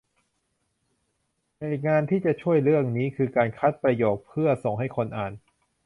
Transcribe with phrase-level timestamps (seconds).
[1.61, 5.33] อีกงานที่จะช่วยเรื่องนี้ คือการคัดประโยคเพื่อส่งให้คนอ่าน